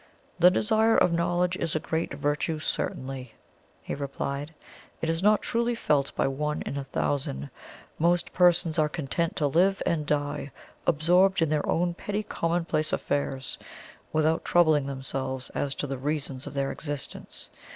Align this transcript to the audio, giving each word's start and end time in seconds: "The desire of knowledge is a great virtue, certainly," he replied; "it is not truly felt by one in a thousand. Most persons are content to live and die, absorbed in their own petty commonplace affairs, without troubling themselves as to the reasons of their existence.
"The 0.39 0.49
desire 0.49 0.97
of 0.97 1.13
knowledge 1.13 1.55
is 1.57 1.75
a 1.75 1.79
great 1.79 2.15
virtue, 2.15 2.57
certainly," 2.57 3.35
he 3.83 3.93
replied; 3.93 4.51
"it 4.99 5.09
is 5.11 5.21
not 5.21 5.43
truly 5.43 5.75
felt 5.75 6.11
by 6.15 6.27
one 6.27 6.63
in 6.63 6.75
a 6.75 6.83
thousand. 6.83 7.51
Most 7.99 8.33
persons 8.33 8.79
are 8.79 8.89
content 8.89 9.35
to 9.35 9.45
live 9.45 9.79
and 9.85 10.07
die, 10.07 10.51
absorbed 10.87 11.39
in 11.43 11.49
their 11.49 11.69
own 11.69 11.93
petty 11.93 12.23
commonplace 12.23 12.91
affairs, 12.91 13.59
without 14.11 14.43
troubling 14.43 14.87
themselves 14.87 15.51
as 15.51 15.75
to 15.75 15.85
the 15.85 15.99
reasons 15.99 16.47
of 16.47 16.55
their 16.55 16.71
existence. 16.71 17.51